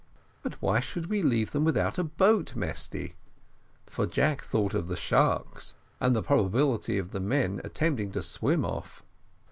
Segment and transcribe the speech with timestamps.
[0.41, 3.17] "But why should we leave them without a boat, Mesty?"
[3.85, 8.65] for Jack thought of the sharks, and the probability of the men attempting to swim
[8.65, 9.05] off.